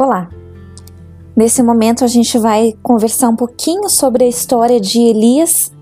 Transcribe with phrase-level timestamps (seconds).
[0.00, 0.28] Olá!
[1.34, 5.72] Nesse momento a gente vai conversar um pouquinho sobre a história de Elias,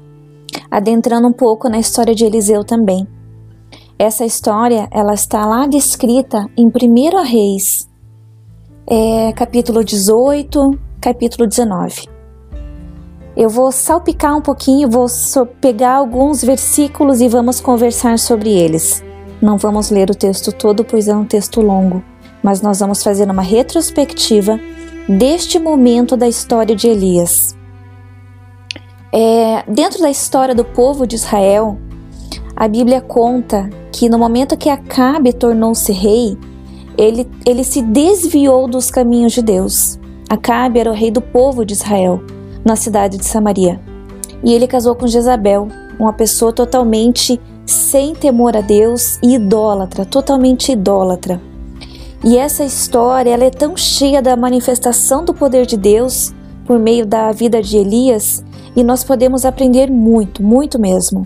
[0.70, 3.06] adentrando um pouco na história de Eliseu também.
[3.98, 7.90] Essa história ela está lá descrita em 1 Reis,
[8.88, 12.08] é, capítulo 18, capítulo 19.
[13.36, 15.08] Eu vou salpicar um pouquinho, vou
[15.60, 19.04] pegar alguns versículos e vamos conversar sobre eles.
[19.42, 22.02] Não vamos ler o texto todo, pois é um texto longo
[22.46, 24.60] mas nós vamos fazer uma retrospectiva
[25.08, 27.56] deste momento da história de Elias.
[29.12, 31.76] É, dentro da história do povo de Israel,
[32.54, 36.38] a Bíblia conta que no momento que Acabe tornou-se rei,
[36.96, 39.98] ele, ele se desviou dos caminhos de Deus.
[40.30, 42.22] Acabe era o rei do povo de Israel,
[42.64, 43.80] na cidade de Samaria.
[44.44, 45.66] E ele casou com Jezabel,
[45.98, 51.42] uma pessoa totalmente sem temor a Deus e idólatra, totalmente idólatra.
[52.26, 56.34] E essa história ela é tão cheia da manifestação do poder de Deus
[56.66, 61.24] por meio da vida de Elias e nós podemos aprender muito, muito mesmo.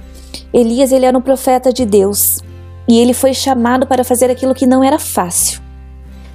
[0.53, 2.41] Elias ele era um profeta de Deus
[2.87, 5.63] e ele foi chamado para fazer aquilo que não era fácil.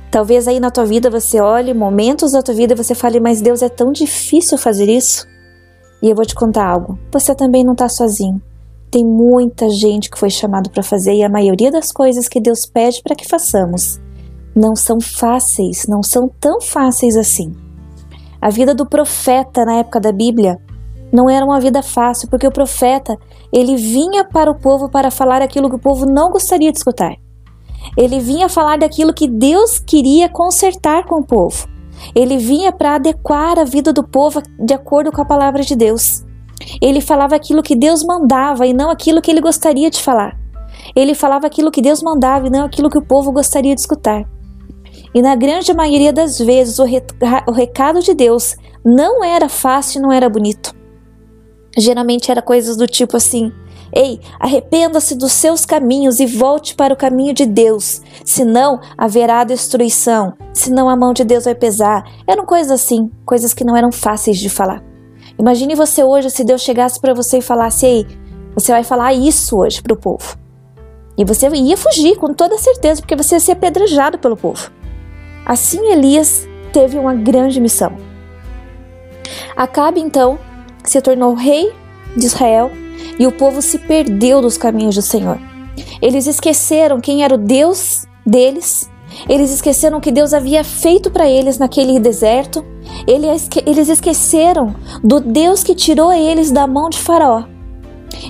[0.10, 3.42] Talvez aí na tua vida você olhe momentos da tua vida e você fale, mas
[3.42, 5.28] Deus é tão difícil fazer isso.
[6.02, 6.98] E eu vou te contar algo.
[7.12, 8.42] Você também não está sozinho.
[8.90, 12.66] Tem muita gente que foi chamado para fazer e a maioria das coisas que Deus
[12.66, 14.04] pede para que façamos
[14.56, 17.54] não são fáceis, não são tão fáceis assim.
[18.42, 20.60] A vida do profeta na época da Bíblia
[21.12, 23.18] não era uma vida fácil, porque o profeta,
[23.52, 27.16] ele vinha para o povo para falar aquilo que o povo não gostaria de escutar.
[27.98, 31.68] Ele vinha falar daquilo que Deus queria consertar com o povo.
[32.14, 36.24] Ele vinha para adequar a vida do povo de acordo com a palavra de Deus.
[36.82, 40.38] Ele falava aquilo que Deus mandava e não aquilo que ele gostaria de falar.
[40.96, 44.35] Ele falava aquilo que Deus mandava e não aquilo que o povo gostaria de escutar.
[45.16, 46.84] E na grande maioria das vezes, o,
[47.48, 50.76] o recado de Deus não era fácil, não era bonito.
[51.78, 53.50] Geralmente era coisas do tipo assim:
[53.94, 60.34] Ei, arrependa-se dos seus caminhos e volte para o caminho de Deus, senão haverá destruição,
[60.54, 62.04] senão a mão de Deus vai pesar.
[62.28, 64.84] Eram coisas assim, coisas que não eram fáceis de falar.
[65.40, 68.06] Imagine você hoje se Deus chegasse para você e falasse: Ei,
[68.54, 70.38] você vai falar isso hoje para o povo.
[71.18, 74.70] E você ia fugir com toda certeza, porque você ia ser apedrejado pelo povo.
[75.46, 77.94] Assim Elias teve uma grande missão.
[79.56, 80.40] Acabe então
[80.84, 81.72] se tornou rei
[82.16, 82.72] de Israel
[83.20, 85.40] e o povo se perdeu dos caminhos do Senhor.
[86.02, 88.90] Eles esqueceram quem era o Deus deles,
[89.30, 92.66] eles esqueceram o que Deus havia feito para eles naquele deserto,
[93.08, 97.44] eles esqueceram do Deus que tirou eles da mão de Faraó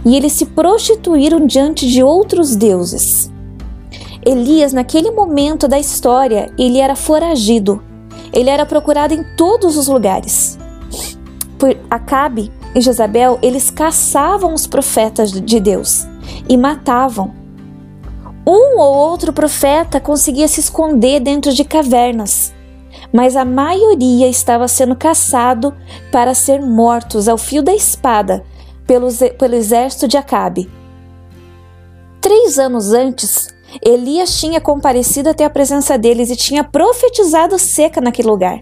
[0.05, 3.31] e eles se prostituíram diante de outros deuses.
[4.25, 7.81] Elias, naquele momento da história, ele era foragido.
[8.33, 10.57] Ele era procurado em todos os lugares.
[11.59, 16.07] Por Acabe e Jezabel, eles caçavam os profetas de Deus
[16.49, 17.33] e matavam.
[18.47, 22.53] Um ou outro profeta conseguia se esconder dentro de cavernas,
[23.13, 25.73] mas a maioria estava sendo caçado
[26.11, 28.43] para ser mortos ao fio da espada
[28.85, 30.69] pelo, pelo exército de Acabe.
[32.21, 38.29] Três anos antes, Elias tinha comparecido até a presença deles e tinha profetizado seca naquele
[38.29, 38.61] lugar,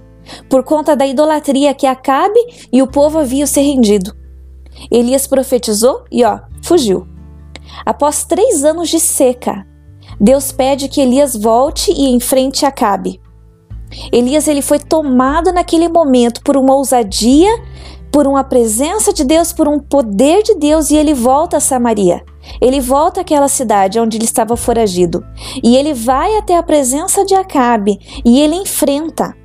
[0.49, 2.39] por conta da idolatria que Acabe
[2.71, 4.15] e o povo haviam se rendido.
[4.91, 7.07] Elias profetizou e, ó, fugiu.
[7.85, 9.65] Após três anos de seca,
[10.19, 13.21] Deus pede que Elias volte e enfrente Acabe.
[14.11, 17.49] Elias ele foi tomado naquele momento por uma ousadia,
[18.11, 22.23] por uma presença de Deus, por um poder de Deus e ele volta a Samaria.
[22.61, 25.25] Ele volta àquela cidade onde ele estava foragido
[25.63, 29.35] e ele vai até a presença de Acabe e ele enfrenta.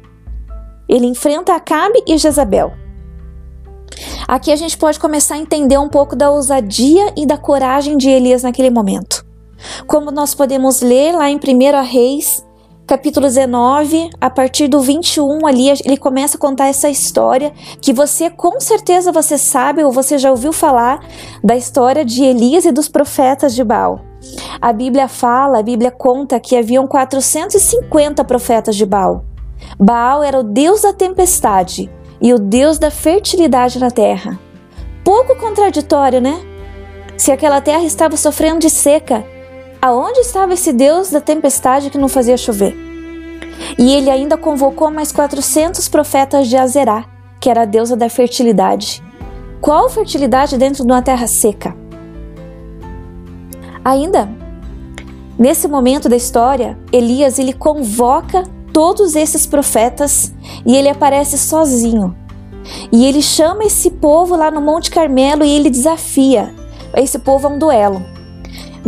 [0.89, 2.73] Ele enfrenta Acabe e Jezabel.
[4.27, 8.09] Aqui a gente pode começar a entender um pouco da ousadia e da coragem de
[8.09, 9.27] Elias naquele momento.
[9.87, 12.45] Como nós podemos ler lá em 1 Reis
[12.89, 17.53] capítulo 19, a partir do 21 ali, ele começa a contar essa história
[17.83, 21.07] que você com certeza você sabe ou você já ouviu falar
[21.45, 24.01] da história de Elias e dos profetas de Baal.
[24.59, 29.23] A Bíblia fala, a Bíblia conta que haviam 450 profetas de Baal.
[29.79, 31.91] Baal era o deus da tempestade
[32.23, 34.39] e o deus da fertilidade na terra.
[35.05, 36.41] Pouco contraditório, né?
[37.19, 39.27] Se aquela terra estava sofrendo de seca,
[39.81, 42.77] Aonde estava esse Deus da tempestade que não fazia chover?
[43.79, 47.05] E ele ainda convocou mais 400 profetas de Azerá,
[47.41, 49.01] que era a deusa da fertilidade.
[49.61, 51.77] Qual fertilidade dentro de uma terra seca?
[53.85, 54.29] Ainda,
[55.39, 58.43] nesse momento da história, Elias ele convoca
[58.73, 60.35] todos esses profetas
[60.67, 62.17] e ele aparece sozinho.
[62.91, 66.53] E ele chama esse povo lá no Monte Carmelo e ele desafia
[66.97, 68.18] esse povo a um duelo.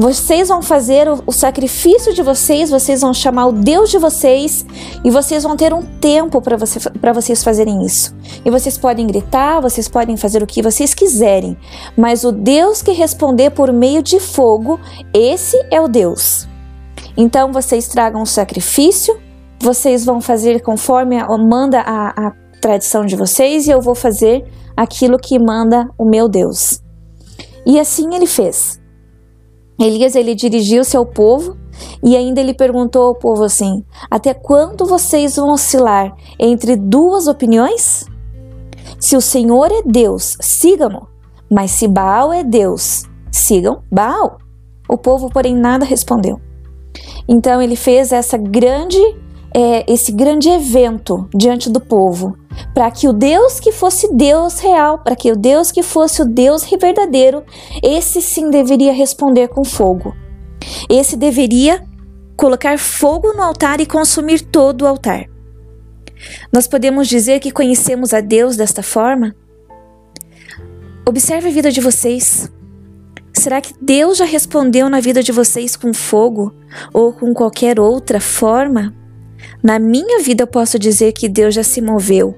[0.00, 4.64] Vocês vão fazer o, o, sacrifício de vocês, vocês vão chamar o Deus de vocês
[5.04, 6.80] e vocês vão ter um tempo para você,
[7.12, 8.16] vocês fazerem isso.
[8.42, 11.54] E vocês podem gritar, vocês podem fazer o que vocês quiserem,
[11.98, 14.80] mas o Deus que responder por meio de fogo,
[15.12, 16.48] esse é o Deus.
[17.14, 19.20] Então vocês tragam o sacrifício,
[19.60, 24.50] vocês vão fazer conforme a, manda a, a tradição de vocês e eu vou fazer
[24.74, 26.80] aquilo que manda o meu Deus.
[27.66, 28.79] E assim ele fez.
[29.80, 31.56] Elias ele dirigiu-se ao povo
[32.02, 38.04] e ainda ele perguntou ao povo assim: Até quando vocês vão oscilar entre duas opiniões?
[38.98, 41.08] Se o Senhor é Deus, sigam-no,
[41.50, 44.38] mas se Baal é Deus, sigam Baal.
[44.88, 46.40] O povo, porém, nada respondeu.
[47.28, 48.98] Então ele fez essa grande
[49.54, 52.36] é, esse grande evento diante do povo,
[52.74, 56.24] para que o Deus que fosse Deus real, para que o Deus que fosse o
[56.24, 57.42] Deus verdadeiro,
[57.82, 60.14] esse sim deveria responder com fogo.
[60.88, 61.84] Esse deveria
[62.36, 65.26] colocar fogo no altar e consumir todo o altar.
[66.52, 69.34] Nós podemos dizer que conhecemos a Deus desta forma?
[71.06, 72.50] Observe a vida de vocês.
[73.32, 76.54] Será que Deus já respondeu na vida de vocês com fogo
[76.92, 78.94] ou com qualquer outra forma?
[79.62, 82.34] Na minha vida eu posso dizer que Deus já se moveu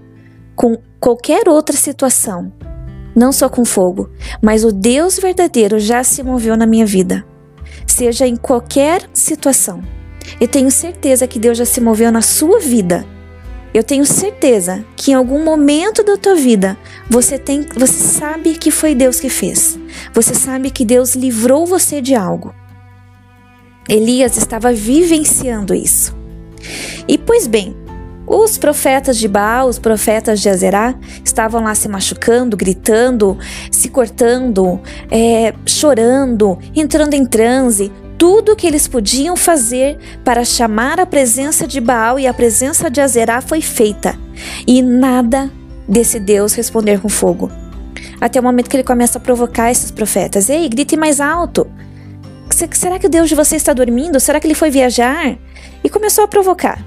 [0.57, 2.53] com qualquer outra situação,
[3.15, 4.11] não só com fogo,
[4.41, 7.25] mas o Deus verdadeiro já se moveu na minha vida,
[7.87, 9.83] seja em qualquer situação.
[10.41, 13.07] Eu tenho certeza que Deus já se moveu na sua vida.
[13.73, 16.77] Eu tenho certeza que em algum momento da tua vida
[17.09, 19.79] você tem, você sabe que foi Deus que fez.
[20.13, 22.55] Você sabe que Deus livrou você de algo.
[23.89, 26.22] Elias estava vivenciando isso.
[27.09, 27.77] E pois bem,
[28.27, 30.95] os profetas de Baal, os profetas de Azerá,
[31.25, 33.39] estavam lá se machucando, gritando,
[33.71, 34.81] se cortando,
[35.11, 37.93] é, chorando, entrando em transe.
[38.17, 43.01] Tudo que eles podiam fazer para chamar a presença de Baal e a presença de
[43.01, 44.17] Azerá foi feita.
[44.67, 45.51] E nada
[45.89, 47.51] desse Deus responder com fogo.
[48.21, 50.49] Até o momento que ele começa a provocar esses profetas.
[50.49, 51.67] Ei, grite mais alto.
[52.71, 54.21] Será que o Deus de você está dormindo?
[54.21, 55.37] Será que ele foi viajar?
[55.83, 56.85] E começou a provocar.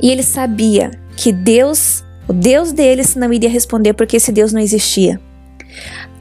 [0.00, 4.60] E ele sabia que Deus, o Deus deles, não iria responder porque esse Deus não
[4.60, 5.20] existia.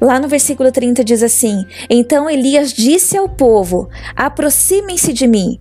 [0.01, 5.59] Lá no versículo 30 diz assim: Então Elias disse ao povo: Aproximem-se de mim.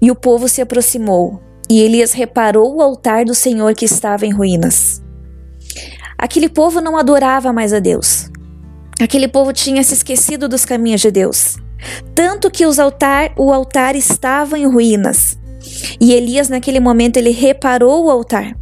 [0.00, 1.40] E o povo se aproximou,
[1.70, 5.02] e Elias reparou o altar do Senhor que estava em ruínas.
[6.18, 8.30] Aquele povo não adorava mais a Deus.
[9.00, 11.56] Aquele povo tinha se esquecido dos caminhos de Deus.
[12.14, 15.38] Tanto que os altar, o altar estava em ruínas.
[16.00, 18.56] E Elias, naquele momento, ele reparou o altar.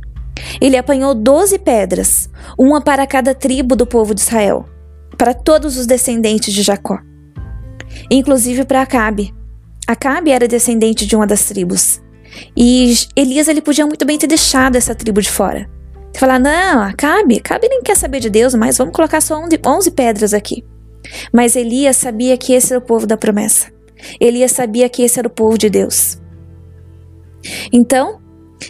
[0.60, 2.28] Ele apanhou doze pedras,
[2.58, 4.66] uma para cada tribo do povo de Israel,
[5.16, 6.98] para todos os descendentes de Jacó,
[8.10, 9.34] inclusive para Acabe.
[9.86, 12.00] Acabe era descendente de uma das tribos.
[12.56, 15.70] E Elias ele podia muito bem ter deixado essa tribo de fora.
[16.16, 20.32] Falar, não, Acabe, Acabe nem quer saber de Deus, mas vamos colocar só 11 pedras
[20.32, 20.64] aqui.
[21.32, 23.72] Mas Elias sabia que esse era o povo da promessa.
[24.20, 26.18] Elias sabia que esse era o povo de Deus.
[27.72, 28.20] Então,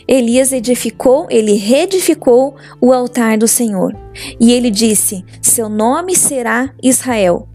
[0.06, 3.94] Elias edificou, ele reedificou o altar do Senhor.
[4.40, 7.48] E ele disse: Seu nome será Israel.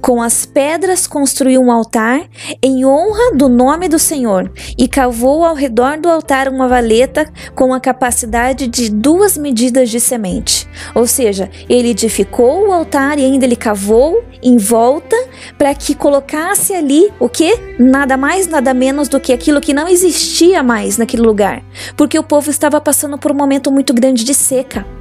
[0.00, 2.22] Com as pedras construiu um altar
[2.62, 7.72] em honra do nome do Senhor e cavou ao redor do altar uma valeta com
[7.72, 10.68] a capacidade de duas medidas de semente.
[10.94, 15.16] Ou seja, ele edificou o altar e ainda ele cavou em volta
[15.56, 17.54] para que colocasse ali o que?
[17.78, 21.62] Nada mais, nada menos do que aquilo que não existia mais naquele lugar,
[21.96, 24.97] porque o povo estava passando por um momento muito grande de seca.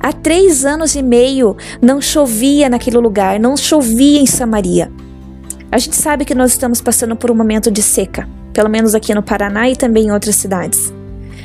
[0.00, 4.90] Há três anos e meio não chovia naquele lugar, não chovia em Samaria.
[5.70, 9.14] A gente sabe que nós estamos passando por um momento de seca, pelo menos aqui
[9.14, 10.92] no Paraná e também em outras cidades.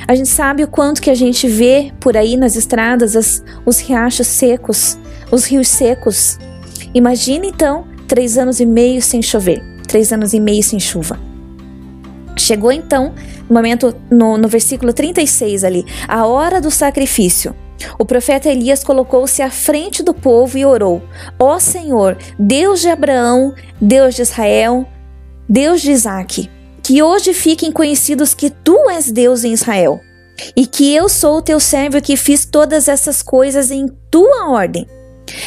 [0.06, 3.78] A gente sabe o quanto que a gente vê por aí nas estradas as, os
[3.80, 4.98] riachos secos,
[5.30, 6.38] os rios secos.
[6.94, 11.18] Imagine então três anos e meio sem chover, três anos e meio sem chuva.
[12.36, 13.14] Chegou então
[13.48, 17.54] o momento no, no versículo 36 ali, a hora do sacrifício.
[17.98, 21.02] O profeta Elias colocou-se à frente do povo e orou:
[21.38, 24.86] Ó Senhor, Deus de Abraão, Deus de Israel,
[25.48, 26.50] Deus de Isaque,
[26.82, 30.00] que hoje fiquem conhecidos que tu és Deus em Israel,
[30.56, 34.86] e que eu sou o teu servo que fiz todas essas coisas em tua ordem.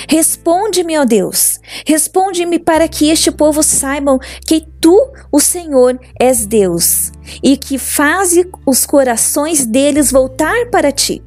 [0.08, 4.96] Responde-me, ó Deus, responde-me para que este povo saibam que tu,
[5.32, 7.12] o Senhor, és Deus
[7.44, 11.24] e que faze os corações deles voltar para ti.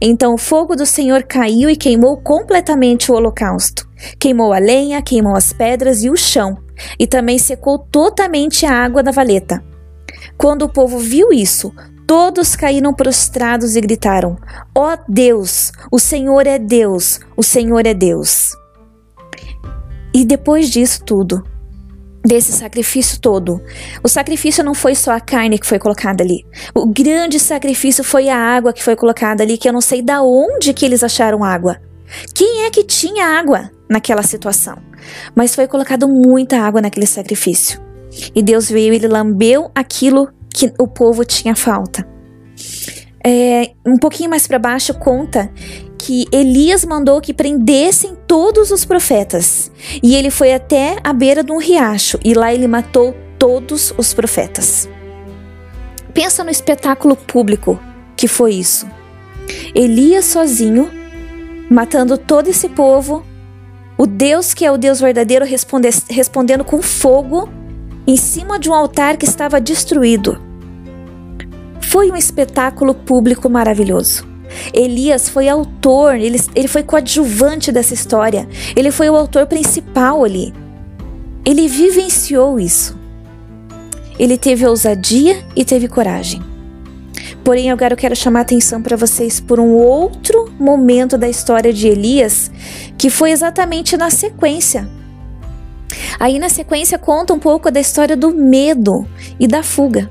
[0.00, 3.88] Então o fogo do Senhor caiu e queimou completamente o holocausto.
[4.18, 6.58] Queimou a lenha, queimou as pedras e o chão,
[6.98, 9.62] e também secou totalmente a água da valeta.
[10.36, 11.72] Quando o povo viu isso,
[12.06, 14.36] todos caíram prostrados e gritaram:
[14.74, 18.52] Ó oh Deus, o Senhor é Deus, o Senhor é Deus.
[20.14, 21.44] E depois disso tudo,
[22.28, 23.60] desse sacrifício todo.
[24.04, 26.44] O sacrifício não foi só a carne que foi colocada ali.
[26.74, 30.22] O grande sacrifício foi a água que foi colocada ali, que eu não sei da
[30.22, 31.80] onde que eles acharam água.
[32.34, 34.76] Quem é que tinha água naquela situação?
[35.34, 37.80] Mas foi colocado muita água naquele sacrifício.
[38.34, 42.06] E Deus veio ele lambeu aquilo que o povo tinha falta.
[43.24, 45.50] É, um pouquinho mais para baixo conta
[45.98, 49.70] que Elias mandou que prendessem todos os profetas.
[50.02, 54.14] E ele foi até a beira de um riacho e lá ele matou todos os
[54.14, 54.88] profetas.
[56.14, 57.78] Pensa no espetáculo público
[58.16, 58.86] que foi isso.
[59.74, 60.90] Elias sozinho,
[61.70, 63.24] matando todo esse povo,
[63.96, 67.48] o Deus que é o Deus verdadeiro responde, respondendo com fogo
[68.06, 70.40] em cima de um altar que estava destruído.
[71.80, 74.37] Foi um espetáculo público maravilhoso.
[74.72, 80.52] Elias foi autor, ele, ele foi coadjuvante dessa história, ele foi o autor principal ali.
[81.44, 82.98] Ele vivenciou isso.
[84.18, 86.42] Ele teve ousadia e teve coragem.
[87.44, 91.72] Porém, agora eu quero chamar a atenção para vocês por um outro momento da história
[91.72, 92.50] de Elias,
[92.98, 94.88] que foi exatamente na sequência.
[96.20, 100.10] Aí na sequência conta um pouco da história do medo e da fuga.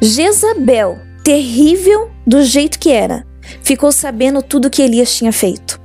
[0.00, 3.26] Jezabel, terrível do jeito que era,
[3.62, 5.80] ficou sabendo tudo que Elias tinha feito.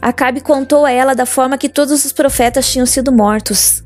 [0.00, 3.82] Acabe contou a ela da forma que todos os profetas tinham sido mortos.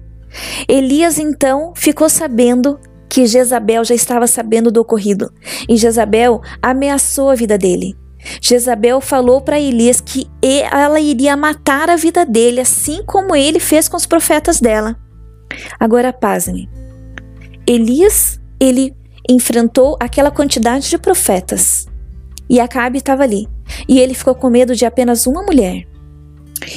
[0.68, 2.78] Elias então ficou sabendo
[3.08, 5.30] que Jezabel já estava sabendo do ocorrido,
[5.68, 7.94] e Jezabel ameaçou a vida dele.
[8.40, 13.88] Jezabel falou para Elias que ela iria matar a vida dele, assim como ele fez
[13.88, 14.96] com os profetas dela.
[15.78, 16.70] Agora pasme.
[17.66, 18.96] Elias, ele
[19.28, 21.86] enfrentou aquela quantidade de profetas.
[22.48, 23.48] E Acabe estava ali.
[23.88, 25.86] E ele ficou com medo de apenas uma mulher.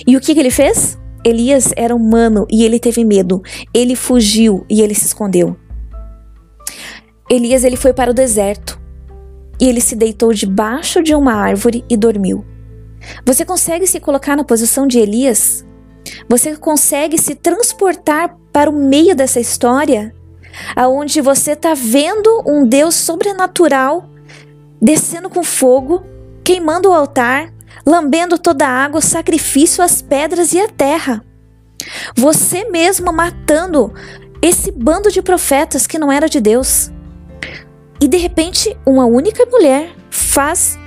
[0.08, 0.98] E o que, que ele fez?
[1.24, 3.42] Elias era humano e ele teve medo.
[3.74, 5.56] Ele fugiu e ele se escondeu.
[7.30, 8.80] Elias ele foi para o deserto
[9.60, 12.46] e ele se deitou debaixo de uma árvore e dormiu.
[13.26, 15.66] Você consegue se colocar na posição de Elias?
[16.30, 20.14] Você consegue se transportar para o meio dessa história?
[20.76, 24.10] aonde você está vendo um Deus sobrenatural
[24.86, 26.06] descendo com fogo,
[26.44, 27.52] queimando o altar,
[27.84, 31.26] lambendo toda a água, o sacrifício, as pedras e a terra.
[32.16, 33.92] Você mesmo matando
[34.44, 36.92] esse bando de profetas que não era de Deus.
[38.00, 40.78] E de repente, uma única mulher faz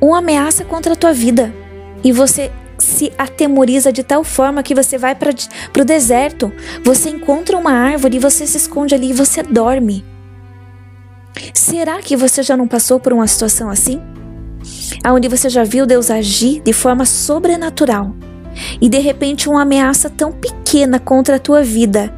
[0.00, 1.54] uma ameaça contra a tua vida.
[2.02, 7.56] E você se atemoriza de tal forma que você vai para o deserto, você encontra
[7.56, 10.15] uma árvore e você se esconde ali e você dorme.
[11.54, 14.00] Será que você já não passou por uma situação assim?
[15.06, 18.14] Onde você já viu Deus agir de forma sobrenatural
[18.80, 22.12] e de repente uma ameaça tão pequena contra a tua vida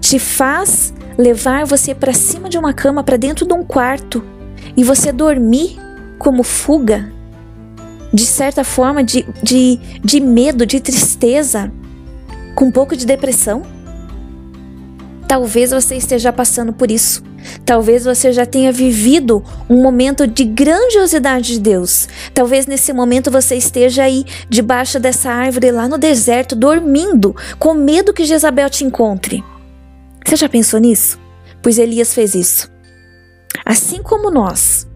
[0.00, 4.24] te faz levar você para cima de uma cama, para dentro de um quarto
[4.76, 5.78] e você dormir
[6.18, 7.14] como fuga?
[8.14, 11.72] de certa forma, de, de, de medo, de tristeza,
[12.54, 13.62] com um pouco de depressão?
[15.26, 17.24] Talvez você esteja passando por isso.
[17.64, 22.08] Talvez você já tenha vivido um momento de grandiosidade de Deus.
[22.32, 28.12] Talvez nesse momento você esteja aí debaixo dessa árvore lá no deserto, dormindo, com medo
[28.12, 29.42] que Jezabel te encontre.
[30.24, 31.18] Você já pensou nisso?
[31.62, 32.70] Pois Elias fez isso.
[33.64, 34.86] Assim como nós,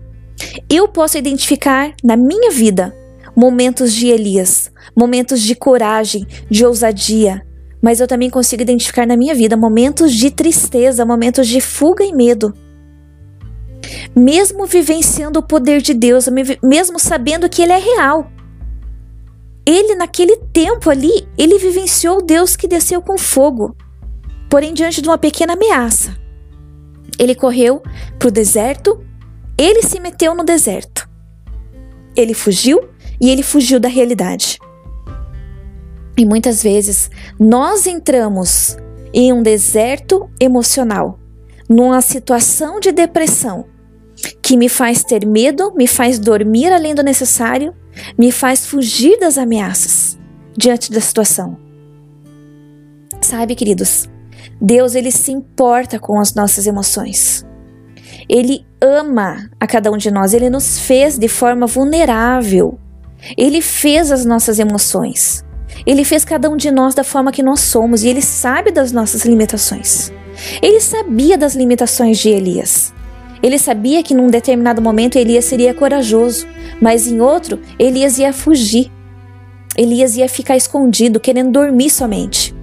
[0.68, 2.94] eu posso identificar na minha vida
[3.34, 7.46] momentos de Elias, momentos de coragem, de ousadia,
[7.80, 12.12] mas eu também consigo identificar na minha vida momentos de tristeza, momentos de fuga e
[12.12, 12.52] medo.
[14.14, 16.28] Mesmo vivenciando o poder de Deus,
[16.62, 18.30] mesmo sabendo que ele é real.
[19.64, 23.76] Ele, naquele tempo ali, ele vivenciou Deus que desceu com fogo.
[24.50, 26.16] Porém, diante de uma pequena ameaça,
[27.18, 27.82] ele correu
[28.18, 29.04] para o deserto,
[29.56, 31.08] ele se meteu no deserto.
[32.16, 32.88] Ele fugiu
[33.20, 34.58] e ele fugiu da realidade.
[36.18, 37.08] E muitas vezes
[37.38, 38.76] nós entramos
[39.14, 41.20] em um deserto emocional,
[41.68, 43.66] numa situação de depressão
[44.42, 47.72] que me faz ter medo, me faz dormir além do necessário,
[48.18, 50.18] me faz fugir das ameaças
[50.56, 51.56] diante da situação.
[53.20, 54.08] Sabe, queridos,
[54.60, 57.46] Deus ele se importa com as nossas emoções.
[58.28, 62.76] Ele ama a cada um de nós, ele nos fez de forma vulnerável.
[63.36, 65.44] Ele fez as nossas emoções.
[65.88, 68.92] Ele fez cada um de nós da forma que nós somos e ele sabe das
[68.92, 70.12] nossas limitações.
[70.60, 72.92] Ele sabia das limitações de Elias.
[73.42, 76.46] Ele sabia que num determinado momento Elias seria corajoso,
[76.78, 78.92] mas em outro Elias ia fugir.
[79.78, 82.54] Elias ia ficar escondido, querendo dormir somente.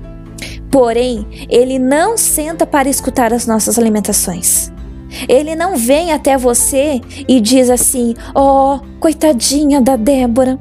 [0.70, 4.72] Porém, ele não senta para escutar as nossas limitações.
[5.28, 10.60] Ele não vem até você e diz assim: "Ó, oh, coitadinha da Débora.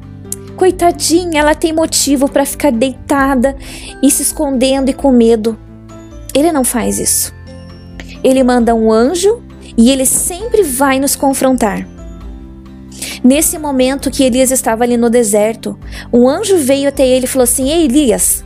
[0.55, 3.57] Coitadinha, ela tem motivo para ficar deitada
[4.03, 5.59] e se escondendo e com medo."
[6.35, 7.33] Ele não faz isso.
[8.23, 9.43] Ele manda um anjo
[9.77, 11.87] e ele sempre vai nos confrontar.
[13.23, 15.79] Nesse momento que Elias estava ali no deserto,
[16.13, 18.45] um anjo veio até ele e falou assim: Ei, Elias,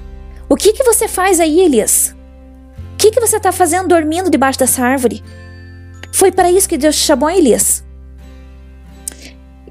[0.48, 2.14] o que, que você faz aí, Elias?
[2.94, 5.22] O que, que você está fazendo dormindo debaixo dessa árvore?
[6.12, 7.84] Foi para isso que Deus te chamou, Elias.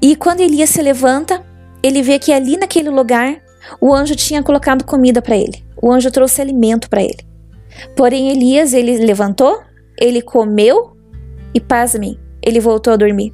[0.00, 1.44] E quando Elias se levanta,
[1.82, 3.40] ele vê que ali naquele lugar
[3.80, 5.64] o anjo tinha colocado comida para ele.
[5.80, 7.18] O anjo trouxe alimento para ele.
[7.96, 9.60] Porém, Elias, ele levantou,
[9.98, 10.96] ele comeu
[11.54, 13.32] e, pasmem, ele voltou a dormir.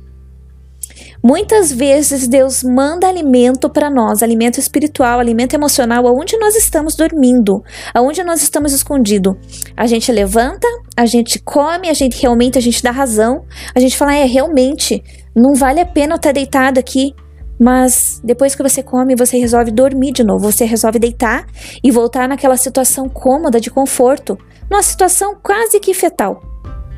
[1.22, 7.64] Muitas vezes Deus manda alimento para nós, alimento espiritual, alimento emocional, aonde nós estamos dormindo,
[7.94, 9.34] aonde nós estamos escondidos.
[9.74, 13.96] A gente levanta, a gente come, a gente realmente a gente dá razão, a gente
[13.96, 15.02] fala é realmente
[15.34, 17.14] não vale a pena eu estar deitado aqui,
[17.58, 21.46] mas depois que você come, você resolve dormir de novo, você resolve deitar
[21.82, 24.38] e voltar naquela situação cômoda de conforto,
[24.70, 26.42] numa situação quase que fetal,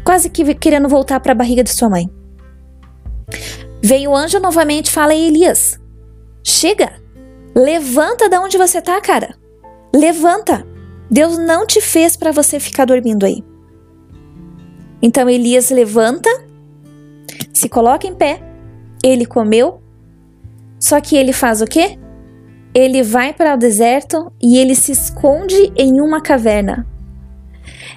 [0.05, 2.11] quase que querendo voltar para a barriga de sua mãe.
[3.83, 5.79] Vem o anjo novamente e fala: Elias,
[6.43, 6.93] chega,
[7.55, 9.37] levanta da onde você tá, cara.
[9.95, 10.67] Levanta.
[11.11, 13.45] Deus não te fez para você ficar dormindo aí.
[15.01, 16.29] Então Elias levanta,
[17.53, 18.43] se coloca em pé,
[19.05, 19.81] ele comeu,
[20.79, 21.99] só que ele faz o quê?
[22.75, 26.87] Ele vai para o deserto e ele se esconde em uma caverna.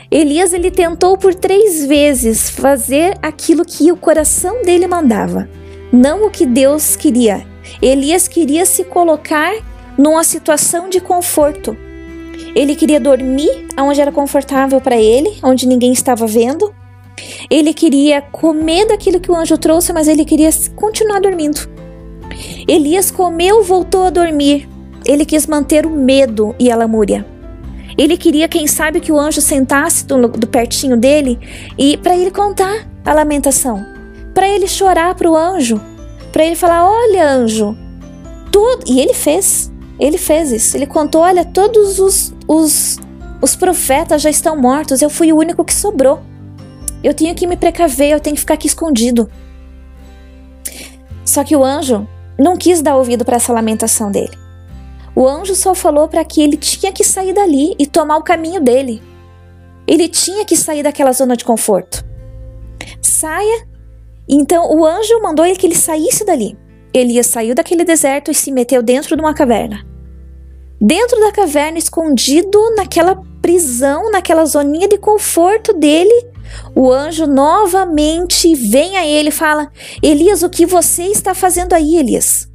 [0.10, 5.48] Elias ele tentou por três vezes fazer aquilo que o coração dele mandava
[5.92, 7.46] não o que Deus queria.
[7.82, 9.54] Elias queria se colocar
[9.98, 11.76] numa situação de conforto.
[12.56, 16.74] Ele queria dormir onde era confortável para ele, onde ninguém estava vendo.
[17.50, 21.79] Ele queria comer daquilo que o anjo trouxe, mas ele queria continuar dormindo.
[22.68, 24.68] Elias comeu, voltou a dormir.
[25.06, 27.26] Ele quis manter o medo e a lamúria.
[27.98, 31.40] Ele queria, quem sabe, que o anjo sentasse do, do pertinho dele
[31.78, 34.00] e para ele contar a lamentação
[34.34, 35.82] para ele chorar para o anjo,
[36.32, 37.78] para ele falar: Olha, anjo,
[38.50, 38.86] tudo.
[38.88, 40.78] E ele fez, ele fez isso.
[40.78, 42.98] Ele contou: Olha, todos os, os,
[43.42, 46.22] os profetas já estão mortos, eu fui o único que sobrou.
[47.04, 49.30] Eu tenho que me precaver, eu tenho que ficar aqui escondido.
[51.26, 52.08] Só que o anjo
[52.40, 54.38] não quis dar ouvido para essa lamentação dele.
[55.16, 58.62] O anjo só falou para que ele tinha que sair dali e tomar o caminho
[58.62, 59.02] dele.
[59.86, 62.06] Ele tinha que sair daquela zona de conforto.
[63.02, 63.68] Saia
[64.30, 66.56] então o anjo mandou ele que ele saísse dali.
[66.94, 69.84] Elias saiu daquele deserto e se meteu dentro de uma caverna.
[70.80, 76.29] Dentro da caverna, escondido naquela prisão, naquela zoninha de conforto dele,
[76.76, 81.98] o anjo novamente vem a ele e fala: Elias, o que você está fazendo aí,
[81.98, 82.48] Elias?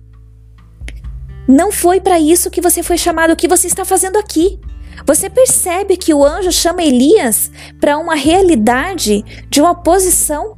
[1.47, 4.59] Não foi para isso que você foi chamado, o que você está fazendo aqui?
[5.07, 10.57] Você percebe que o anjo chama Elias para uma realidade de uma posição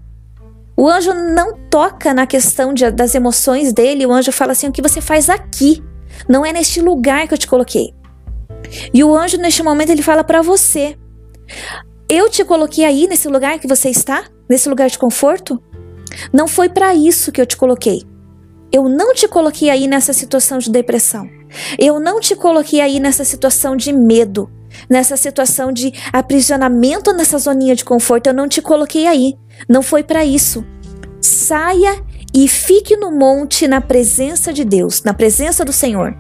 [0.77, 4.73] o anjo não toca na questão de, das emoções dele, o anjo fala assim: o
[4.73, 5.83] que você faz aqui?
[6.29, 7.95] Não é neste lugar que eu te coloquei.
[8.93, 10.99] E o anjo, neste momento, ele fala para você:
[12.09, 15.61] Eu te coloquei aí nesse lugar que você está, nesse lugar de conforto?
[16.33, 18.05] Não foi para isso que eu te coloquei.
[18.71, 21.29] Eu não te coloquei aí nessa situação de depressão.
[21.77, 24.49] Eu não te coloquei aí nessa situação de medo,
[24.89, 28.29] nessa situação de aprisionamento nessa zoninha de conforto.
[28.29, 29.35] Eu não te coloquei aí.
[29.69, 30.65] Não foi para isso.
[31.21, 36.17] Saia e fique no monte na presença de Deus, na presença do Senhor.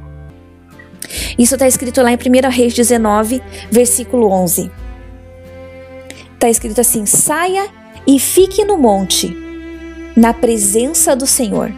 [1.38, 4.85] Isso está escrito lá em 1 Reis 19, versículo 11.
[6.36, 7.66] Está escrito assim: saia
[8.06, 9.34] e fique no monte,
[10.14, 11.72] na presença do Senhor,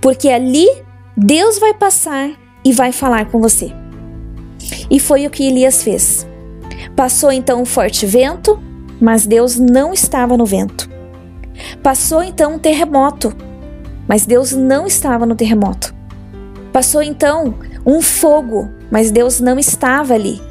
[0.00, 0.68] porque ali
[1.16, 2.30] Deus vai passar
[2.64, 3.72] e vai falar com você.
[4.90, 6.26] E foi o que Elias fez.
[6.96, 8.60] Passou então um forte vento,
[9.00, 10.90] mas Deus não estava no vento.
[11.80, 13.32] Passou então um terremoto,
[14.08, 15.94] mas Deus não estava no terremoto.
[16.72, 17.54] Passou então
[17.86, 20.42] um fogo, mas Deus não estava ali.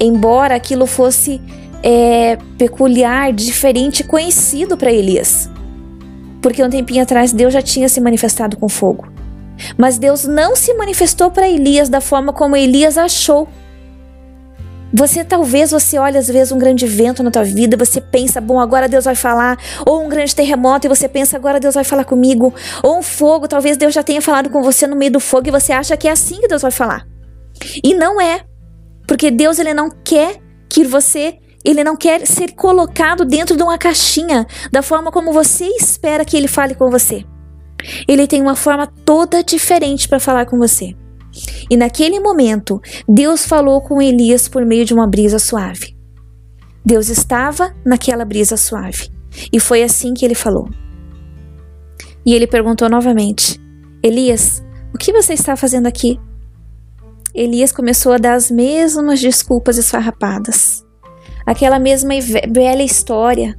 [0.00, 1.40] Embora aquilo fosse
[1.82, 5.48] é, peculiar, diferente, conhecido para Elias.
[6.40, 9.08] Porque um tempinho atrás Deus já tinha se manifestado com fogo.
[9.76, 13.48] Mas Deus não se manifestou para Elias da forma como Elias achou.
[14.92, 18.58] Você talvez você olhe às vezes um grande vento na tua vida, você pensa, bom,
[18.58, 22.04] agora Deus vai falar, ou um grande terremoto e você pensa, agora Deus vai falar
[22.04, 25.48] comigo, ou um fogo, talvez Deus já tenha falado com você no meio do fogo
[25.48, 27.06] e você acha que é assim que Deus vai falar.
[27.82, 28.44] E não é,
[29.06, 30.36] porque Deus ele não quer
[30.68, 35.66] que você ele não quer ser colocado dentro de uma caixinha da forma como você
[35.66, 37.24] espera que ele fale com você.
[38.06, 40.94] Ele tem uma forma toda diferente para falar com você.
[41.68, 45.96] E naquele momento, Deus falou com Elias por meio de uma brisa suave.
[46.84, 49.10] Deus estava naquela brisa suave.
[49.52, 50.70] E foi assim que ele falou.
[52.24, 53.60] E ele perguntou novamente:
[54.02, 56.18] Elias, o que você está fazendo aqui?
[57.34, 60.85] Elias começou a dar as mesmas desculpas esfarrapadas.
[61.46, 62.10] Aquela mesma
[62.48, 63.56] velha história,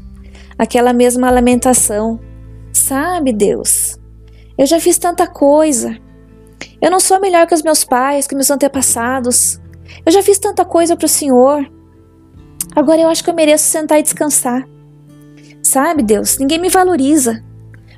[0.60, 2.20] aquela mesma lamentação.
[2.74, 3.98] Sabe, Deus,
[4.58, 5.98] eu já fiz tanta coisa.
[6.82, 9.60] Eu não sou melhor que os meus pais, que meus antepassados.
[10.06, 11.66] Eu já fiz tanta coisa para o Senhor.
[12.76, 14.68] Agora eu acho que eu mereço sentar e descansar.
[15.64, 17.44] Sabe, Deus, ninguém me valoriza.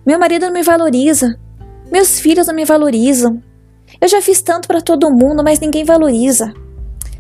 [0.06, 1.38] Meu marido não me valoriza.
[1.92, 3.42] Meus filhos não me valorizam.
[4.00, 6.54] Eu já fiz tanto para todo mundo, mas ninguém valoriza.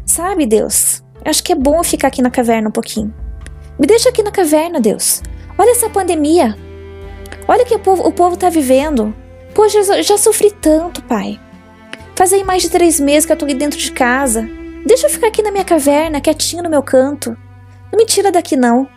[0.05, 3.13] Sabe, Deus, acho que é bom ficar aqui na caverna um pouquinho.
[3.79, 5.21] Me deixa aqui na caverna, Deus.
[5.57, 6.55] Olha essa pandemia.
[7.47, 9.13] Olha o que o povo, o povo tá vivendo.
[9.53, 11.39] Poxa, eu já sofri tanto, pai.
[12.15, 14.47] Faz aí mais de três meses que eu tô aqui dentro de casa.
[14.85, 17.35] Deixa eu ficar aqui na minha caverna, quietinho no meu canto.
[17.91, 18.87] Não me tira daqui, não.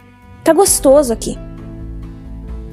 [0.44, 1.38] Tá gostoso aqui.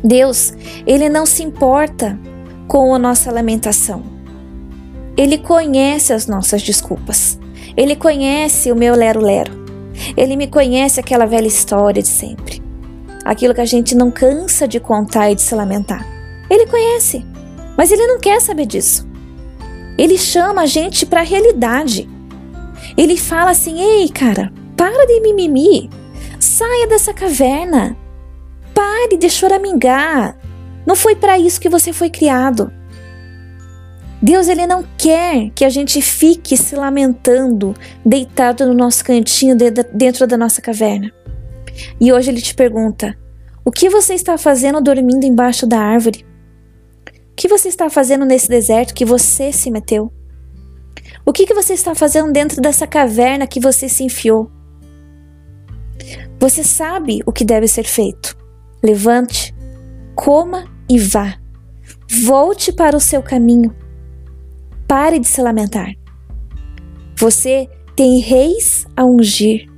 [0.03, 0.53] Deus,
[0.85, 2.19] Ele não se importa
[2.67, 4.03] com a nossa lamentação.
[5.17, 7.39] Ele conhece as nossas desculpas.
[7.79, 9.53] Ele conhece o meu lero-lero.
[10.17, 12.61] Ele me conhece aquela velha história de sempre.
[13.23, 16.05] Aquilo que a gente não cansa de contar e de se lamentar.
[16.49, 17.25] Ele conhece,
[17.77, 19.07] mas ele não quer saber disso.
[19.97, 22.09] Ele chama a gente para a realidade.
[22.97, 25.89] Ele fala assim: "Ei, cara, para de mimimi.
[26.37, 27.95] Saia dessa caverna.
[28.73, 30.37] Pare de choramingar.
[30.85, 32.73] Não foi para isso que você foi criado."
[34.21, 37.73] Deus ele não quer que a gente fique se lamentando,
[38.05, 39.55] deitado no nosso cantinho
[39.93, 41.11] dentro da nossa caverna.
[41.99, 43.17] E hoje ele te pergunta:
[43.63, 46.25] o que você está fazendo dormindo embaixo da árvore?
[47.39, 50.11] que você está fazendo nesse deserto que você se meteu?
[51.25, 54.51] O que, que você está fazendo dentro dessa caverna que você se enfiou?
[56.37, 58.35] Você sabe o que deve ser feito.
[58.83, 59.55] Levante,
[60.15, 61.39] coma e vá.
[62.25, 63.73] Volte para o seu caminho.
[64.89, 65.93] Pare de se lamentar.
[67.15, 69.69] Você tem reis a ungir.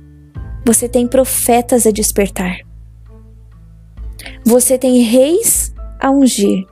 [0.64, 2.60] Você tem profetas a despertar.
[4.42, 6.66] Você tem reis a ungir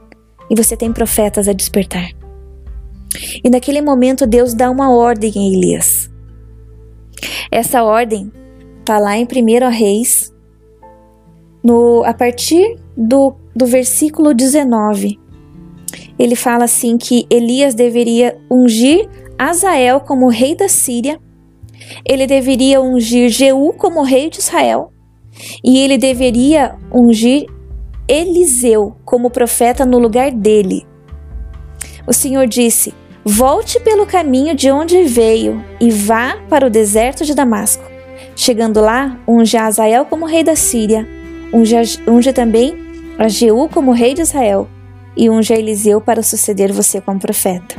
[0.48, 2.12] e você tem profetas a despertar.
[3.44, 6.10] E naquele momento Deus dá uma ordem a Elias.
[7.50, 8.32] Essa ordem
[8.78, 10.34] está lá em 1 Reis,
[11.62, 15.20] no, a partir do, do versículo 19.
[16.18, 21.18] Ele fala assim que Elias deveria ungir Azael como rei da Síria,
[22.06, 24.92] ele deveria ungir Jeú como rei de Israel,
[25.64, 27.46] e ele deveria ungir
[28.06, 30.86] Eliseu como profeta no lugar dele.
[32.06, 32.92] O Senhor disse:
[33.24, 37.84] Volte pelo caminho de onde veio e vá para o deserto de Damasco.
[38.36, 41.06] Chegando lá, unge Azael como rei da Síria,
[41.52, 41.76] unge,
[42.06, 42.74] unge também
[43.18, 44.68] a Jeú como rei de Israel
[45.16, 47.76] e unge a Eliseu para suceder você como profeta.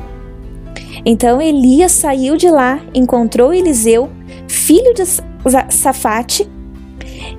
[1.05, 4.09] Então Elias saiu de lá, encontrou Eliseu,
[4.47, 5.03] filho de
[5.69, 6.49] Safate,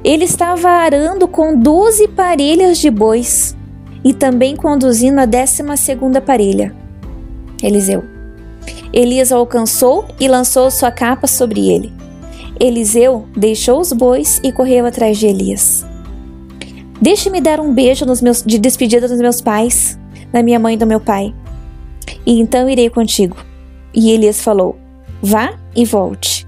[0.05, 3.57] ele estava arando com doze parelhas de bois
[4.05, 6.75] e também conduzindo a décima segunda parelha.
[7.63, 8.03] Eliseu.
[8.93, 11.93] Elias o alcançou e lançou sua capa sobre ele.
[12.59, 15.87] Eliseu deixou os bois e correu atrás de Elias.
[17.03, 19.99] Deixe-me dar um beijo meus, de despedida dos meus pais,
[20.33, 21.35] da minha mãe e do meu pai.
[22.25, 23.37] E então irei contigo.
[23.93, 24.77] E Elias falou:
[25.21, 26.47] Vá e volte,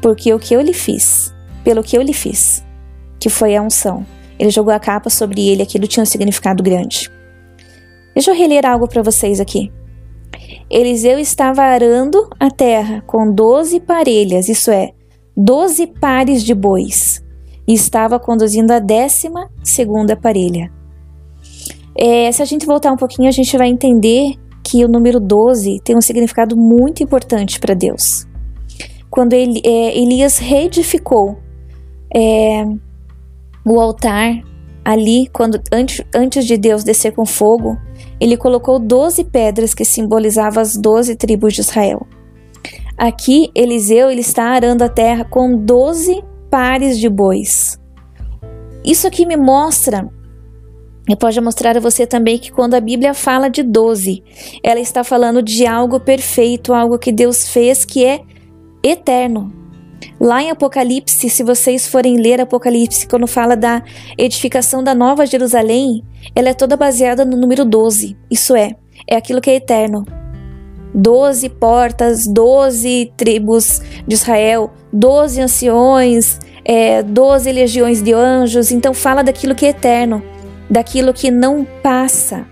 [0.00, 2.64] porque o que eu lhe fiz, pelo que eu lhe fiz,
[3.20, 4.06] que foi a unção.
[4.38, 7.10] Ele jogou a capa sobre ele, aquilo tinha um significado grande.
[8.14, 9.70] Deixa eu reler algo para vocês aqui.
[10.70, 14.92] Eliseu estava arando a terra com doze parelhas, isso é,
[15.36, 17.23] doze pares de bois,
[17.66, 20.70] e estava conduzindo a décima segunda parelha.
[21.96, 25.80] É, se a gente voltar um pouquinho, a gente vai entender que o número 12
[25.84, 28.26] tem um significado muito importante para Deus.
[29.10, 31.38] Quando ele, é, Elias reedificou
[32.12, 32.64] é,
[33.64, 34.42] o altar
[34.84, 37.78] ali, quando antes, antes de Deus descer com fogo,
[38.20, 42.06] ele colocou 12 pedras que simbolizavam as 12 tribos de Israel.
[42.96, 46.22] Aqui, Eliseu ele está arando a terra com 12
[46.54, 47.80] pares de bois.
[48.84, 50.08] Isso aqui me mostra
[51.08, 54.22] e pode mostrar a você também que quando a Bíblia fala de 12,
[54.62, 58.20] ela está falando de algo perfeito, algo que Deus fez que é
[58.84, 59.52] eterno.
[60.20, 63.82] Lá em Apocalipse, se vocês forem ler Apocalipse, quando fala da
[64.16, 66.04] edificação da Nova Jerusalém,
[66.36, 68.16] ela é toda baseada no número 12.
[68.30, 68.76] Isso é,
[69.08, 70.06] é aquilo que é eterno.
[70.94, 78.70] Doze portas, doze tribos de Israel, doze anciões, é, doze legiões de anjos.
[78.70, 80.22] Então fala daquilo que é eterno
[80.68, 82.46] daquilo que não passa.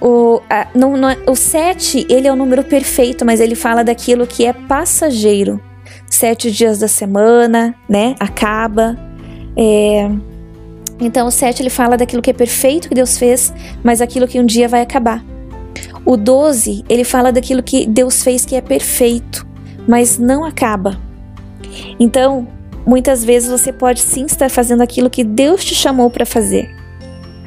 [0.00, 3.84] O, a, não, não, é, o sete, ele é o número perfeito, mas ele fala
[3.84, 5.60] daquilo que é passageiro.
[6.08, 8.14] Sete dias da semana, né?
[8.18, 8.96] Acaba.
[9.56, 10.10] É,
[11.00, 13.52] então, o sete, ele fala daquilo que é perfeito que Deus fez,
[13.82, 15.24] mas aquilo que um dia vai acabar.
[16.04, 19.46] O 12, ele fala daquilo que Deus fez que é perfeito,
[19.86, 20.98] mas não acaba.
[21.98, 22.48] Então,
[22.86, 26.74] muitas vezes você pode sim estar fazendo aquilo que Deus te chamou para fazer,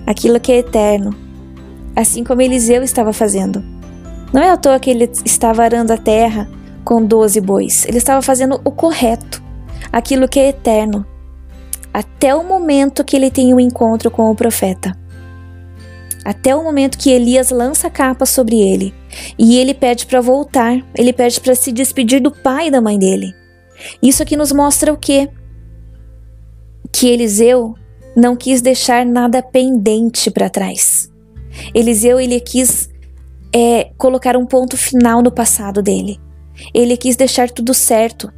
[0.05, 1.15] aquilo que é eterno,
[1.95, 3.63] assim como Eliseu estava fazendo.
[4.31, 6.49] Não é à toa que ele estava arando a terra
[6.83, 9.41] com doze bois, ele estava fazendo o correto,
[9.91, 11.05] aquilo que é eterno,
[11.93, 14.97] até o momento que ele tem um encontro com o profeta.
[16.25, 18.93] Até o momento que Elias lança a capa sobre ele.
[19.37, 22.97] E ele pede para voltar, ele pede para se despedir do pai e da mãe
[22.97, 23.35] dele.
[24.01, 25.29] Isso aqui nos mostra o quê?
[26.91, 27.75] Que Eliseu
[28.15, 31.11] não quis deixar nada pendente para trás.
[31.73, 32.89] Eliseu ele quis
[33.53, 36.19] é, colocar um ponto final no passado dele.
[36.73, 38.31] Ele quis deixar tudo certo.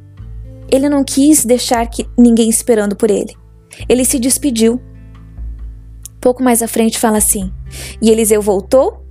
[0.72, 3.36] Ele não quis deixar que ninguém esperando por ele.
[3.88, 4.82] Ele se despediu.
[6.20, 7.52] Pouco mais à frente fala assim:
[8.02, 9.06] E Eliseu voltou,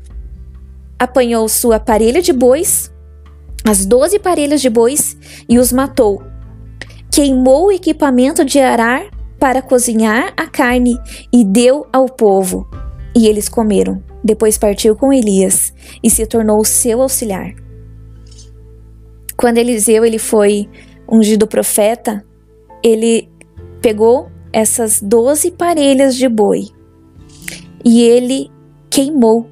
[0.98, 2.92] apanhou sua parelha de bois,
[3.64, 5.16] as doze parelhas de bois,
[5.48, 6.22] e os matou.
[7.10, 10.98] Queimou o equipamento de arar para cozinhar a carne
[11.32, 12.68] e deu ao povo.
[13.16, 14.02] E eles comeram.
[14.22, 15.72] Depois partiu com Elias
[16.02, 17.54] e se tornou seu auxiliar.
[19.36, 20.68] Quando Eliseu ele foi
[21.10, 22.24] ungido profeta,
[22.82, 23.28] ele
[23.80, 26.68] pegou essas doze parelhas de boi
[27.84, 28.50] e ele
[28.88, 29.48] queimou.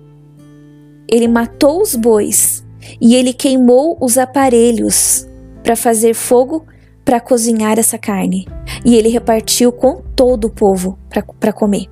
[1.09, 2.64] Ele matou os bois
[3.00, 5.26] e ele queimou os aparelhos
[5.62, 6.66] para fazer fogo
[7.04, 8.46] para cozinhar essa carne
[8.84, 10.98] e ele repartiu com todo o povo
[11.38, 11.86] para comer.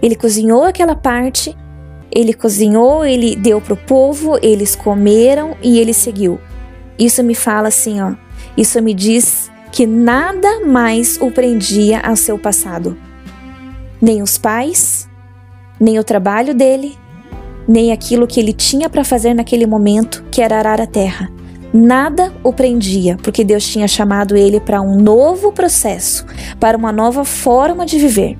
[0.00, 1.56] Ele cozinhou aquela parte,
[2.10, 6.40] ele cozinhou, ele deu para o povo, eles comeram e ele seguiu.
[6.98, 8.14] Isso me fala assim, ó.
[8.56, 12.96] Isso me diz que nada mais o prendia ao seu passado.
[14.00, 15.08] Nem os pais,
[15.80, 16.96] nem o trabalho dele,
[17.66, 21.30] nem aquilo que ele tinha para fazer naquele momento, que era arar a terra.
[21.72, 26.26] Nada o prendia, porque Deus tinha chamado ele para um novo processo,
[26.60, 28.36] para uma nova forma de viver.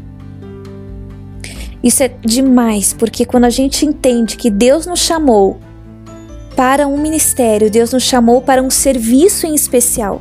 [1.83, 5.59] Isso é demais, porque quando a gente entende que Deus nos chamou
[6.55, 10.21] para um ministério, Deus nos chamou para um serviço em especial,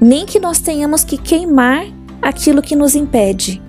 [0.00, 1.86] nem que nós tenhamos que queimar
[2.20, 3.60] aquilo que nos impede,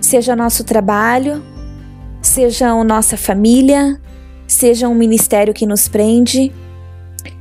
[0.00, 1.42] seja nosso trabalho,
[2.36, 3.98] seja a nossa família,
[4.46, 6.52] seja um ministério que nos prende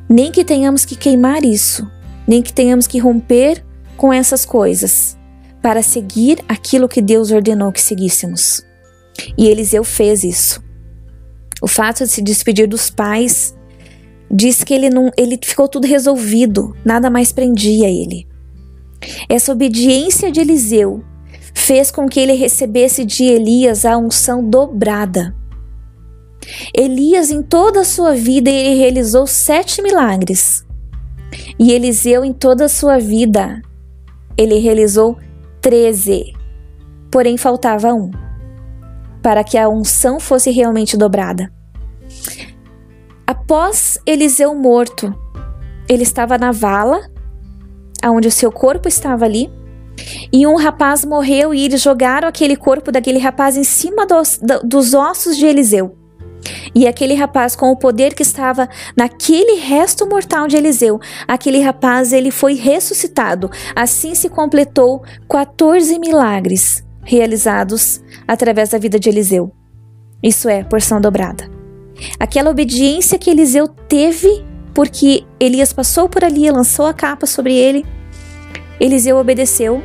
[0.08, 1.86] nem que tenhamos que queimar isso,
[2.26, 3.62] nem que tenhamos que romper
[3.98, 5.18] com essas coisas
[5.62, 8.66] para seguir aquilo que Deus ordenou que seguíssemos.
[9.38, 10.64] E Eliseu fez isso.
[11.62, 13.54] O fato de se despedir dos pais
[14.32, 18.26] diz que ele não, ele ficou tudo resolvido, nada mais prendia ele.
[19.28, 21.04] Essa obediência de Eliseu
[21.65, 25.36] fez com que ele recebesse de Elias a unção dobrada.
[26.71, 30.63] Elias, em toda a sua vida, ele realizou sete milagres.
[31.58, 33.63] E Eliseu, em toda a sua vida,
[34.38, 35.17] ele realizou
[35.60, 36.34] treze.
[37.12, 38.12] Porém, faltava um
[39.23, 41.51] para que a unção fosse realmente dobrada.
[43.25, 45.12] Após Eliseu morto,
[45.89, 47.10] ele estava na vala,
[48.06, 49.51] onde o seu corpo estava ali,
[50.32, 54.94] e um rapaz morreu e eles jogaram aquele corpo daquele rapaz em cima dos, dos
[54.94, 55.96] ossos de Eliseu.
[56.74, 62.14] E aquele rapaz, com o poder que estava naquele resto mortal de Eliseu, aquele rapaz
[62.14, 63.50] ele foi ressuscitado.
[63.76, 69.52] Assim se completou 14 milagres realizados através da vida de Eliseu.
[70.22, 71.50] Isso é porção dobrada.
[72.20, 77.86] Aquela obediência que Eliseu teve, porque Elias passou por ali, lançou a capa sobre ele.
[78.80, 79.82] Eliseu obedeceu.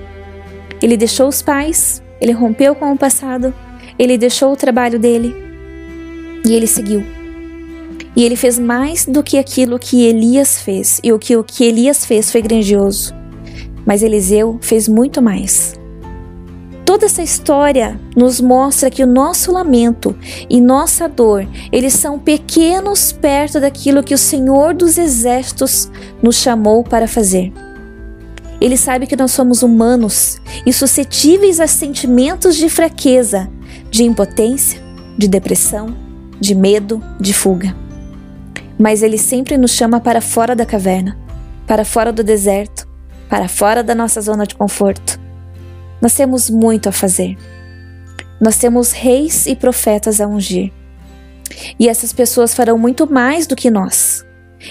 [0.83, 3.55] Ele deixou os pais, ele rompeu com o passado,
[3.98, 5.35] ele deixou o trabalho dele
[6.44, 7.05] e ele seguiu.
[8.16, 11.64] E ele fez mais do que aquilo que Elias fez, e o que o que
[11.64, 13.14] Elias fez foi grandioso.
[13.87, 15.79] Mas Eliseu fez muito mais.
[16.85, 20.16] Toda essa história nos mostra que o nosso lamento
[20.48, 25.88] e nossa dor, eles são pequenos perto daquilo que o Senhor dos Exércitos
[26.20, 27.53] nos chamou para fazer.
[28.61, 33.51] Ele sabe que nós somos humanos e suscetíveis a sentimentos de fraqueza,
[33.90, 34.81] de impotência,
[35.16, 35.96] de depressão,
[36.38, 37.75] de medo, de fuga.
[38.79, 41.16] Mas ele sempre nos chama para fora da caverna,
[41.66, 42.87] para fora do deserto,
[43.29, 45.20] para fora da nossa zona de conforto
[46.01, 47.37] nós temos muito a fazer.
[48.40, 50.73] Nós temos reis e profetas a ungir.
[51.79, 54.25] E essas pessoas farão muito mais do que nós.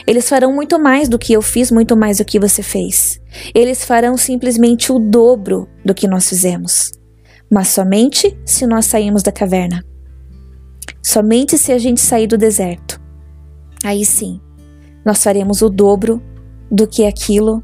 [0.06, 3.20] Eles farão muito mais do que eu fiz, muito mais do que você fez.
[3.54, 6.92] Eles farão simplesmente o dobro do que nós fizemos.
[7.52, 9.84] Mas somente se nós sairmos da caverna.
[11.02, 13.02] Somente se a gente sair do deserto.
[13.84, 14.40] Aí sim,
[15.06, 16.22] nós faremos o dobro
[16.72, 17.64] do que aquilo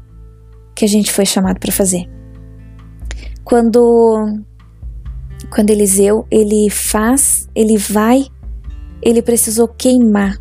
[0.74, 2.08] que a gente foi chamado para fazer.
[3.44, 4.42] Quando
[5.50, 8.26] quando Eliseu ele faz, ele vai,
[9.00, 10.36] ele precisou queimar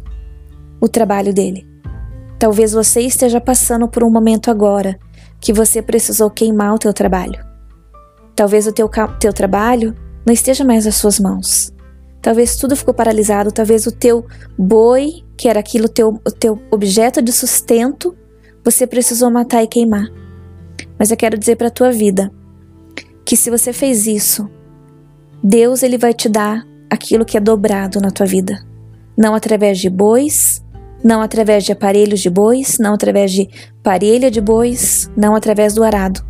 [0.82, 1.75] o trabalho dele.
[2.46, 5.00] Talvez você esteja passando por um momento agora
[5.42, 7.44] que você precisou queimar o teu trabalho.
[8.36, 8.88] Talvez o teu,
[9.20, 11.74] teu trabalho não esteja mais nas suas mãos.
[12.22, 17.20] Talvez tudo ficou paralisado, talvez o teu boi, que era aquilo teu, o teu objeto
[17.20, 18.16] de sustento,
[18.64, 20.06] você precisou matar e queimar.
[21.00, 22.32] Mas eu quero dizer para a tua vida,
[23.26, 24.48] que se você fez isso,
[25.44, 28.64] Deus ele vai te dar aquilo que é dobrado na tua vida.
[29.18, 30.64] Não através de bois,
[31.06, 33.48] não através de aparelhos de bois, não através de
[33.84, 36.26] parelha de bois, não através do arado,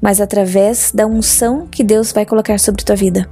[0.00, 3.28] mas através da unção que Deus vai colocar sobre tua vida.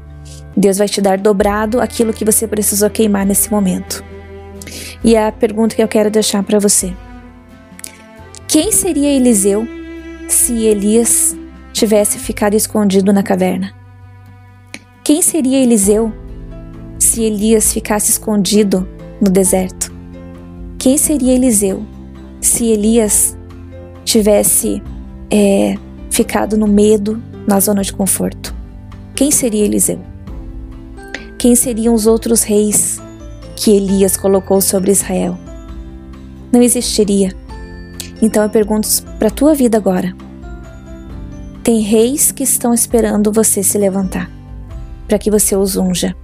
[0.57, 4.05] Deus vai te dar dobrado aquilo que você precisou queimar nesse momento.
[5.05, 6.93] E a pergunta que eu quero deixar para você:
[8.49, 9.65] Quem seria Eliseu
[10.27, 11.37] se Elias
[11.73, 13.73] tivesse ficado escondido na caverna?
[15.05, 16.13] Quem seria Eliseu
[16.99, 18.89] se Elias ficasse escondido
[19.21, 19.90] no deserto?
[20.81, 21.85] Quem seria Eliseu
[22.41, 23.37] se Elias
[24.03, 24.83] tivesse
[25.31, 25.75] é,
[26.11, 28.55] ficado no medo, na zona de conforto?
[29.15, 30.01] Quem seria Eliseu?
[31.37, 32.99] Quem seriam os outros reis
[33.55, 35.39] que Elias colocou sobre Israel?
[36.51, 37.31] Não existiria.
[38.23, 38.89] Então eu pergunto
[39.19, 40.17] para a tua vida agora.
[41.63, 44.31] Tem reis que estão esperando você se levantar,
[45.07, 46.17] para que você os unja.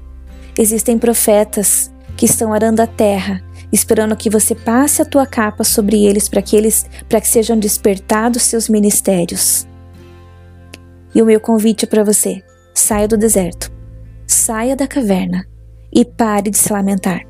[0.58, 6.04] Existem profetas que estão arando a terra, esperando que você passe a tua capa sobre
[6.04, 9.66] eles para que eles para que sejam despertados seus ministérios.
[11.14, 12.42] E o meu convite para você:
[12.74, 13.72] saia do deserto,
[14.26, 15.46] saia da caverna
[15.92, 17.20] e pare de se lamentar.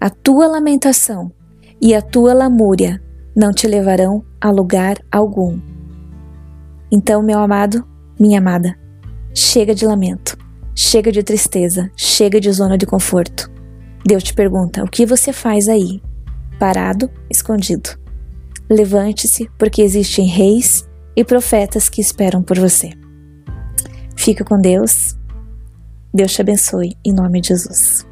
[0.00, 1.32] A tua lamentação
[1.80, 3.02] e a tua lamúria
[3.34, 5.60] não te levarão a lugar algum.
[6.90, 7.86] Então, meu amado,
[8.18, 8.78] minha amada,
[9.34, 10.38] chega de lamento,
[10.74, 13.55] chega de tristeza, chega de zona de conforto.
[14.06, 16.00] Deus te pergunta: o que você faz aí?
[16.58, 17.90] Parado, escondido.
[18.70, 22.92] Levante-se, porque existem reis e profetas que esperam por você.
[24.16, 25.16] Fica com Deus.
[26.12, 28.05] Deus te abençoe, em nome de Jesus.